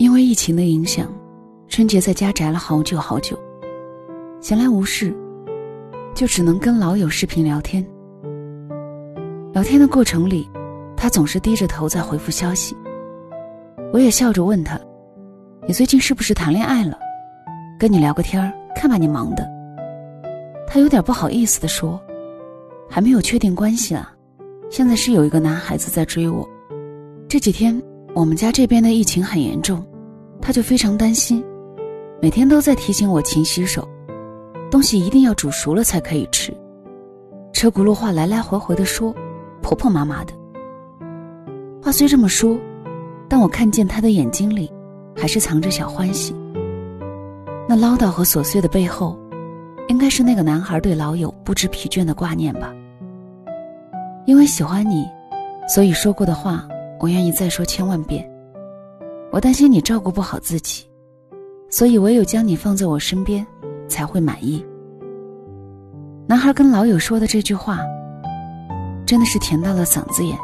[0.00, 1.06] 因为疫情的影响，
[1.68, 3.38] 春节在家宅了好久好久，
[4.40, 5.14] 闲来无事，
[6.14, 7.86] 就只能跟老友视频聊天。
[9.52, 10.48] 聊天的过程里，
[10.96, 12.74] 他总是低着头在回复消息。
[13.92, 14.80] 我也笑着问他
[15.68, 16.98] ：“你最近是不是谈恋爱了？
[17.78, 19.46] 跟你聊个天儿，看把你忙的。”
[20.66, 22.00] 他有点不好意思地说
[22.88, 24.10] ：“还没有确定关系啊，
[24.70, 26.48] 现在是有一个男孩子在追我。
[27.28, 27.78] 这几天
[28.14, 29.84] 我们家这边的疫情很严重，
[30.40, 31.44] 他就非常担心，
[32.20, 33.88] 每天都在提醒我勤洗手，
[34.70, 36.52] 东西一定要煮熟了才可以吃。
[37.52, 39.14] 车轱辘话来来回回的说，
[39.60, 40.32] 婆婆妈妈的。
[41.82, 42.58] 话虽这么说。”
[43.28, 44.68] 但我看见他的眼睛里，
[45.16, 46.34] 还是藏着小欢喜。
[47.68, 49.16] 那唠叨和琐碎的背后，
[49.86, 52.74] 应该是那个男孩对老友不知疲倦的挂念吧。
[54.26, 55.06] 因为喜欢你，
[55.68, 56.66] 所以说过的话，
[56.98, 58.28] 我愿意再说千万遍。
[59.30, 60.84] 我担心你照顾不好自己，
[61.70, 63.46] 所以唯有将你放在我身边，
[63.88, 64.64] 才会满意。
[66.26, 67.80] 男孩跟老友说的这句话，
[69.06, 70.38] 真的是甜到了嗓子眼。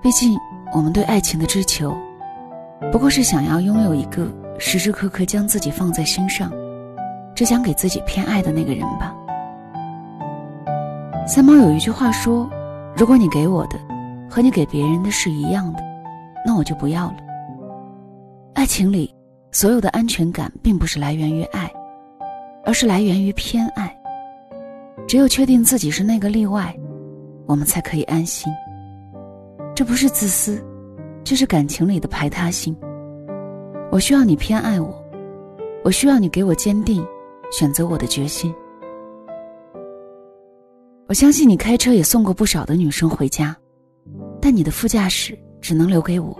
[0.00, 0.38] 毕竟。
[0.74, 1.94] 我们对爱情的追求，
[2.90, 4.26] 不过是想要拥有一个
[4.58, 6.50] 时时刻刻将自己放在心上、
[7.34, 9.14] 只想给自己偏爱的那个人吧。
[11.26, 12.48] 三毛有一句话说
[12.96, 13.78] ：“如果你给我的
[14.30, 15.80] 和你给别人的是一样的，
[16.46, 17.16] 那我就不要了。”
[18.54, 19.12] 爱情里
[19.50, 21.70] 所有的安全感，并不是来源于爱，
[22.64, 23.94] 而是来源于偏爱。
[25.08, 26.74] 只有确定自己是那个例外，
[27.46, 28.52] 我们才可以安心。
[29.74, 30.62] 这不是自私，
[31.24, 32.76] 这是感情里的排他性。
[33.90, 35.02] 我需要你偏爱我，
[35.82, 37.04] 我需要你给我坚定
[37.50, 38.54] 选择我的决心。
[41.08, 43.56] 我相信你开车也送过不少的女生回家，
[44.40, 46.38] 但你的副驾驶只能留给我。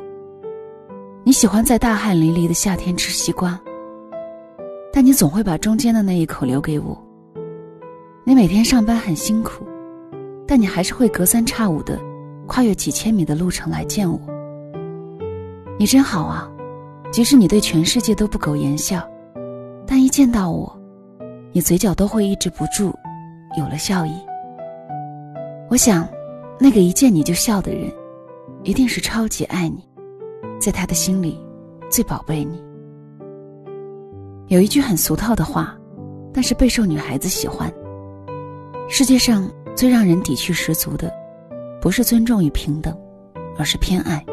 [1.24, 3.58] 你喜欢在大汗淋漓的夏天吃西瓜，
[4.92, 7.00] 但你总会把中间的那一口留给我。
[8.24, 9.64] 你每天上班很辛苦，
[10.48, 11.98] 但你还是会隔三差五的。
[12.48, 14.18] 跨越几千米的路程来见我，
[15.78, 16.50] 你真好啊！
[17.12, 19.08] 即使你对全世界都不苟言笑，
[19.86, 20.76] 但一见到我，
[21.52, 22.92] 你嘴角都会抑制不住
[23.56, 24.12] 有了笑意。
[25.70, 26.06] 我想，
[26.58, 27.90] 那个一见你就笑的人，
[28.64, 29.88] 一定是超级爱你，
[30.62, 31.36] 在他的心里
[31.90, 32.62] 最宝贝你。
[34.46, 35.76] 有一句很俗套的话，
[36.32, 37.68] 但是备受女孩子喜欢。
[38.88, 41.12] 世界上最让人底气十足的。
[41.80, 42.96] 不是尊重与平等，
[43.58, 44.24] 而是偏爱。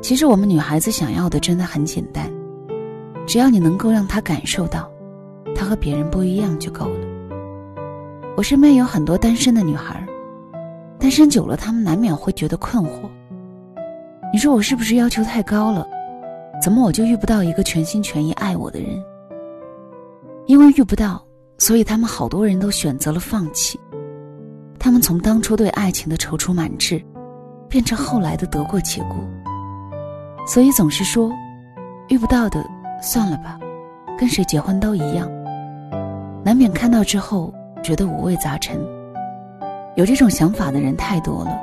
[0.00, 2.30] 其实我们女孩子想要的真的很简单，
[3.26, 4.88] 只要你能够让她感受到，
[5.52, 7.06] 她和别人不一样就够了。
[8.36, 10.06] 我身边有很多单身的女孩，
[10.96, 13.10] 单身久了，她们难免会觉得困惑。
[14.34, 15.86] 你说我是不是要求太高了？
[16.60, 19.00] 怎么我就遇不到一个全心全意爱我的人？
[20.46, 21.24] 因为遇不到，
[21.56, 23.78] 所以他们好多人都选择了放弃。
[24.76, 27.00] 他们从当初对爱情的踌躇满志，
[27.68, 29.14] 变成后来的得过且过。
[30.48, 31.30] 所以总是说，
[32.08, 32.60] 遇不到的
[33.00, 33.56] 算了吧，
[34.18, 35.30] 跟谁结婚都一样。
[36.44, 38.84] 难免看到之后觉得五味杂陈。
[39.94, 41.56] 有这种想法的人太多了，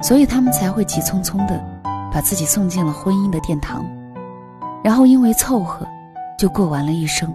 [0.00, 1.62] 所以他们才会急匆匆的
[2.12, 3.84] 把自己送进了婚姻的殿堂，
[4.84, 5.86] 然后因为凑合，
[6.38, 7.34] 就过完了一生。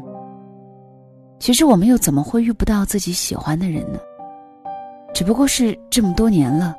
[1.39, 3.99] 其实我们又怎么会遇不到自己喜欢的人呢？
[5.13, 6.75] 只不过是这么多年了，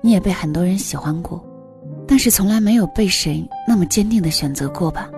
[0.00, 1.42] 你也被很多人喜欢过，
[2.06, 5.10] 但是从来没有被谁那么坚定的选择过吧。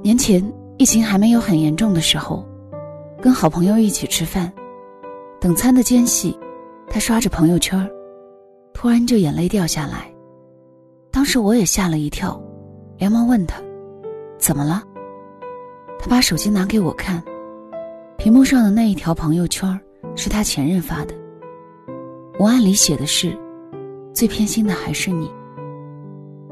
[0.00, 0.42] 年前
[0.78, 2.44] 疫情还没有很严重的时候，
[3.20, 4.50] 跟好朋友一起吃饭，
[5.40, 6.38] 等餐的间隙，
[6.88, 7.88] 他刷着朋友圈，
[8.82, 10.12] 突然就眼泪掉下来。
[11.12, 12.42] 当时我也吓了一跳，
[12.98, 13.62] 连忙问他，
[14.38, 14.82] 怎么了？
[16.00, 17.22] 他把手机拿给我看，
[18.18, 19.80] 屏幕上的那一条朋友圈。
[20.16, 21.14] 是他前任发的，
[22.40, 23.38] 文案里写的是
[24.12, 25.32] ：“最偏心的还是你。”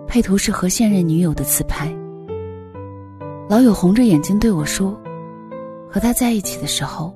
[0.06, 1.92] 配图是和现任女友的自拍。
[3.48, 4.96] 老友红着眼睛对我说
[5.90, 7.12] ：“和他在一起的时候，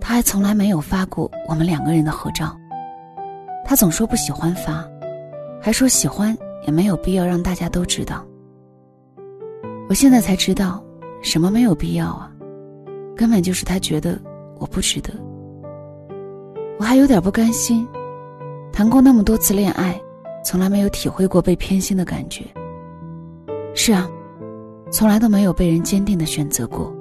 [0.00, 2.54] 他还从来没有发过我们两个人的合照。
[3.64, 4.86] 他总说不喜欢发，
[5.60, 6.36] 还说喜欢
[6.66, 8.24] 也没有必要让大家都知道。”
[9.88, 10.82] 我现在才知道，
[11.22, 12.30] 什么没有必要啊，
[13.16, 14.18] 根本就是他觉得
[14.58, 15.10] 我不值得。
[16.78, 17.86] 我还有点不甘心，
[18.72, 20.00] 谈过那么多次恋爱，
[20.44, 22.44] 从来没有体会过被偏心的感觉。
[23.74, 24.08] 是啊，
[24.90, 26.92] 从来都没有被人坚定的选择过，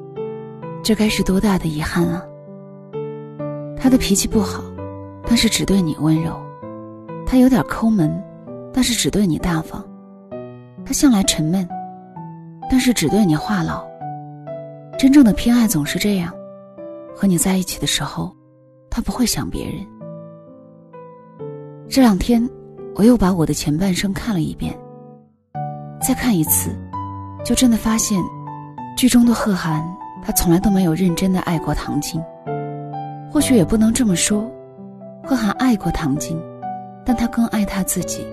[0.84, 2.22] 这该是多大的遗憾啊！
[3.78, 4.64] 他的脾气不好，
[5.26, 6.34] 但是只对你温柔；
[7.26, 8.12] 他有点抠门，
[8.74, 9.82] 但是只对你大方；
[10.86, 11.68] 他向来沉闷，
[12.70, 13.82] 但是只对你话痨。
[14.98, 16.34] 真正的偏爱总是这样，
[17.16, 18.36] 和你在一起的时候，
[18.90, 19.76] 他不会想别人。
[21.90, 22.48] 这两天，
[22.96, 24.78] 我又把我的前半生看了一遍。
[26.00, 26.70] 再看一次，
[27.44, 28.22] 就真的发现，
[28.98, 29.84] 剧中的贺涵，
[30.24, 32.22] 他从来都没有认真的爱过唐晶。
[33.32, 34.50] 或许也不能这么说，
[35.24, 36.42] 贺涵爱过唐晶，
[37.06, 38.26] 但他更爱他自己。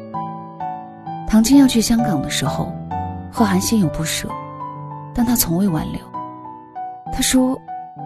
[1.26, 2.72] 唐晶要去香港的时候，
[3.30, 4.28] 贺涵心有不舍，
[5.14, 6.00] 但他从未挽留。
[7.12, 7.58] 他说：“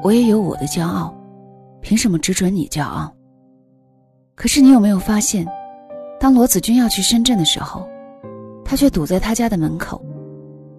[0.03, 1.14] 我也有我的骄傲，
[1.81, 3.12] 凭什么只准你骄傲？”
[4.35, 5.47] 可是你有没有发现，
[6.19, 7.87] 当罗子君要去深圳的时候，
[8.65, 10.03] 他却堵在他家的门口，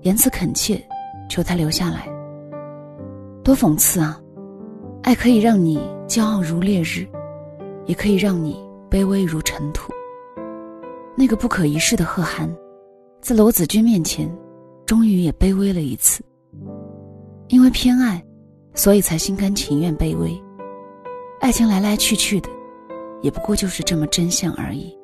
[0.01, 0.81] 言辞恳切，
[1.29, 2.07] 求他留下来。
[3.43, 4.19] 多讽刺啊！
[5.03, 7.05] 爱可以让你骄傲如烈日，
[7.85, 8.57] 也可以让你
[8.93, 9.91] 卑微如尘土。
[11.15, 12.47] 那个不可一世的贺涵，
[13.21, 14.31] 在罗子君面前，
[14.85, 16.23] 终于也卑微了一次。
[17.47, 18.23] 因为偏爱，
[18.75, 20.39] 所以才心甘情愿卑微。
[21.39, 22.49] 爱情来来去去的。
[23.23, 24.95] 也不过就是这么真相而已。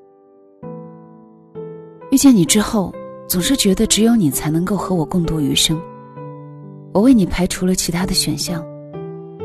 [2.12, 2.94] 遇见你之后，
[3.28, 5.82] 总是觉得只有你才能够和我共度余生。
[6.94, 8.64] 我为你排除了其他的选项，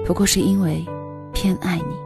[0.05, 0.85] 不过是因为
[1.33, 2.04] 偏爱你。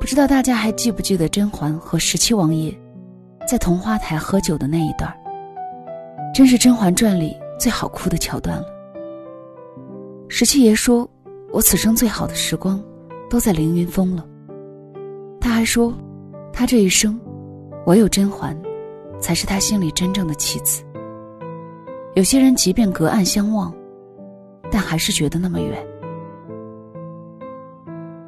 [0.00, 2.74] 不知道大家还记不记得甄嬛和十七王爷
[3.46, 5.12] 在桐花台喝酒的那一段
[6.34, 8.64] 真是《甄嬛传》里最好哭的桥段了。
[10.28, 11.08] 十七爷说
[11.50, 12.82] ：“我此生最好的时光，
[13.28, 14.24] 都在凌云峰了。”
[15.40, 15.92] 他还说，
[16.52, 17.18] 他这一生，
[17.86, 18.56] 唯有甄嬛，
[19.20, 20.82] 才是他心里真正的妻子。
[22.14, 23.74] 有些人即便隔岸相望，
[24.70, 25.86] 但还是觉得那么远。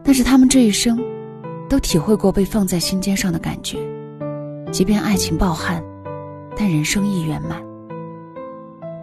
[0.02, 0.98] 但是他们这一生，
[1.70, 3.78] 都体会过被放在心尖上的感觉。
[4.72, 5.80] 即便爱情抱憾，
[6.56, 7.62] 但人生亦圆满。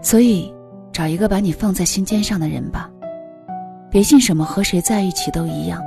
[0.03, 0.53] 所以，
[0.91, 2.91] 找一个把你放在心尖上的人吧，
[3.89, 5.81] 别信什么和谁在一起都一样，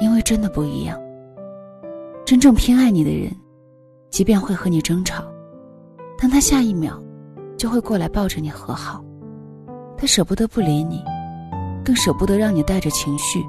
[0.00, 1.00] 因为真的不一样。
[2.24, 3.30] 真正偏爱你的人，
[4.10, 5.22] 即便会和你争吵，
[6.18, 7.00] 但他下一秒
[7.56, 9.04] 就会过来抱着你和好。
[9.96, 11.04] 他舍不得不理你，
[11.84, 13.44] 更舍不得让你带着情绪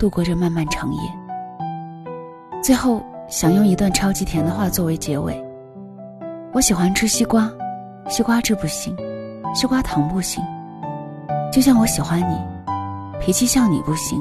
[0.00, 1.00] 度过这漫漫长夜。
[2.66, 5.40] 最后，想用一段超级甜的话作为结尾：
[6.52, 7.48] 我喜欢吃西瓜，
[8.08, 8.92] 西瓜汁不行，
[9.54, 10.42] 西瓜糖不行。
[11.52, 12.36] 就像我喜欢你，
[13.20, 14.20] 脾气像你不行，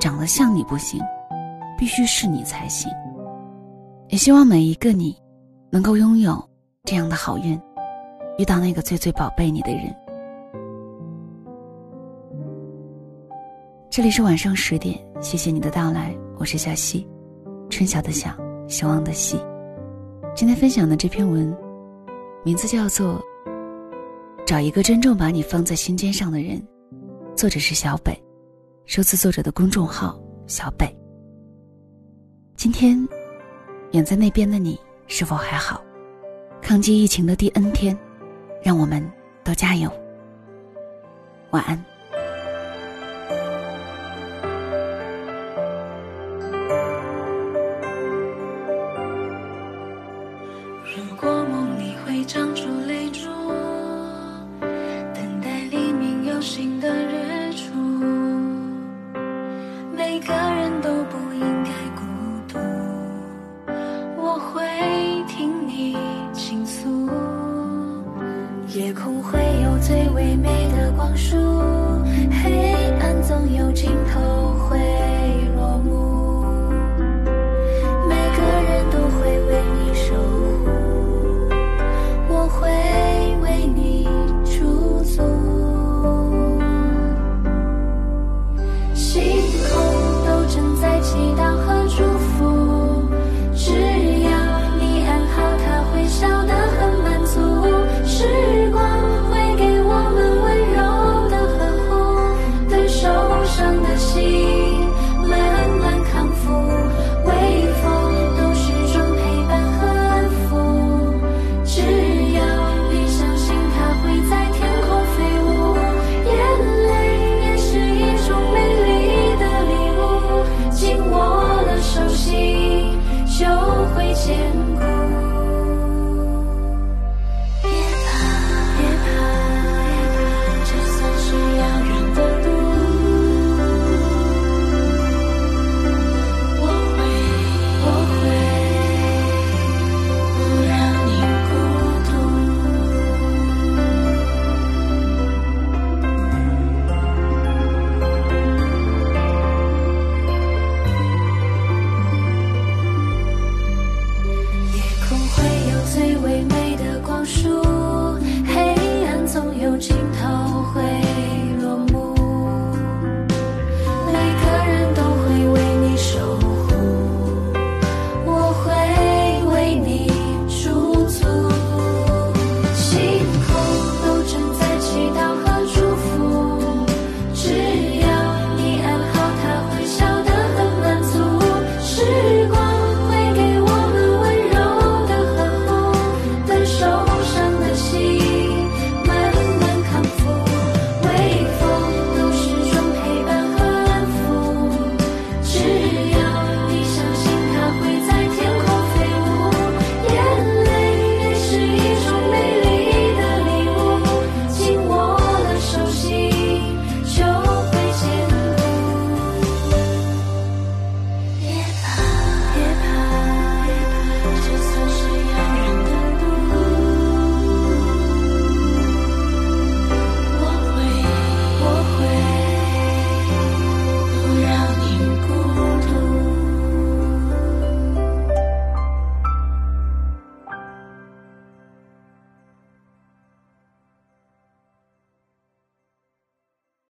[0.00, 1.02] 长得像你不行。
[1.76, 2.90] 必须是你才行。
[4.08, 5.14] 也希望每一个你，
[5.68, 6.42] 能够拥有
[6.84, 7.60] 这样的好运，
[8.38, 9.94] 遇到那个最最宝贝你的人。
[13.90, 17.06] 这里是晚上十点，谢谢你的到来，我是小溪，
[17.70, 18.30] 春晓的晓，
[18.68, 19.40] 希望的希。
[20.34, 21.56] 今天分享的这篇文，
[22.44, 23.14] 名字叫做
[24.44, 26.58] 《找一个真正把你放在心尖上的人》，
[27.36, 28.12] 作者是小北，
[28.84, 30.86] 收自作者的公众号小北。
[32.56, 33.08] 今天，
[33.92, 35.82] 远在那边的你是否还好？
[36.60, 37.96] 抗击疫情的第 N 天，
[38.62, 39.02] 让我们
[39.42, 39.90] 都加油。
[41.52, 41.89] 晚安。